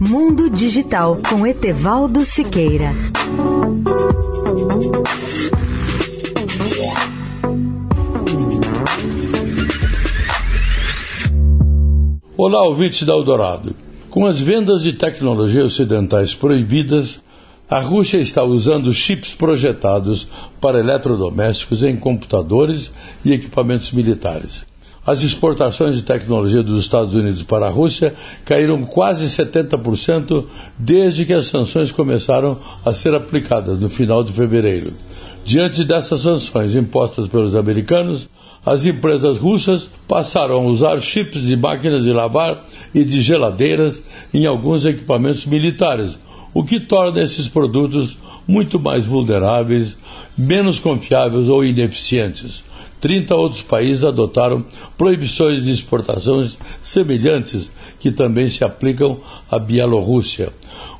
[0.00, 2.92] Mundo Digital com Etevaldo Siqueira.
[12.36, 13.74] Olá, ouvintes da Eldorado.
[14.08, 17.20] Com as vendas de tecnologia ocidentais proibidas,
[17.68, 20.28] a Rússia está usando chips projetados
[20.60, 22.92] para eletrodomésticos em computadores
[23.24, 24.67] e equipamentos militares.
[25.08, 28.12] As exportações de tecnologia dos Estados Unidos para a Rússia
[28.44, 30.44] caíram quase 70%
[30.78, 34.92] desde que as sanções começaram a ser aplicadas no final de fevereiro.
[35.46, 38.28] Diante dessas sanções impostas pelos americanos,
[38.66, 42.62] as empresas russas passaram a usar chips de máquinas de lavar
[42.94, 44.02] e de geladeiras
[44.34, 46.18] em alguns equipamentos militares,
[46.52, 49.96] o que torna esses produtos muito mais vulneráveis,
[50.36, 52.67] menos confiáveis ou ineficientes.
[53.00, 54.64] 30 outros países adotaram
[54.96, 57.70] proibições de exportações semelhantes
[58.00, 59.18] que também se aplicam
[59.50, 60.52] à Bielorrússia.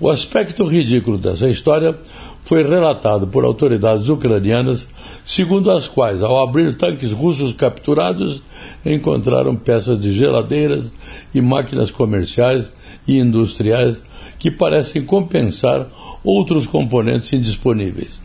[0.00, 1.96] O aspecto ridículo dessa história
[2.44, 4.86] foi relatado por autoridades ucranianas,
[5.24, 8.42] segundo as quais, ao abrir tanques russos capturados,
[8.84, 10.92] encontraram peças de geladeiras
[11.34, 12.66] e máquinas comerciais
[13.08, 14.00] e industriais
[14.38, 15.86] que parecem compensar
[16.22, 18.23] outros componentes indisponíveis.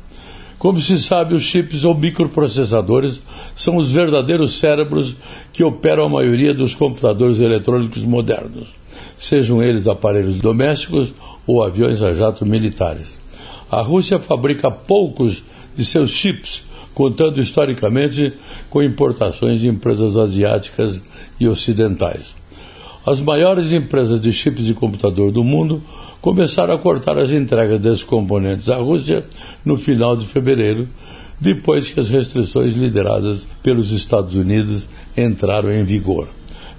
[0.59, 3.21] Como se sabe, os chips ou microprocessadores
[3.55, 5.15] são os verdadeiros cérebros
[5.53, 8.67] que operam a maioria dos computadores eletrônicos modernos,
[9.17, 11.13] sejam eles aparelhos domésticos
[11.47, 13.17] ou aviões a jato militares.
[13.71, 15.41] A Rússia fabrica poucos
[15.77, 18.33] de seus chips, contando historicamente
[18.69, 21.02] com importações de empresas asiáticas
[21.39, 22.35] e ocidentais.
[23.05, 25.81] As maiores empresas de chips de computador do mundo
[26.21, 29.25] começaram a cortar as entregas desses componentes à Rússia
[29.63, 30.87] no final de fevereiro,
[31.39, 36.27] depois que as restrições lideradas pelos Estados Unidos entraram em vigor.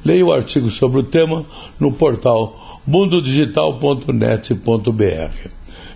[0.05, 1.44] Leia o artigo sobre o tema
[1.78, 5.48] no portal mundodigital.net.br.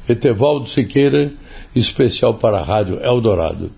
[0.08, 1.32] Etevaldo Siqueira,
[1.74, 3.70] especial para a Rádio Eldorado.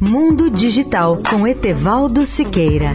[0.00, 2.92] Mundo Digital com Etevaldo Siqueira.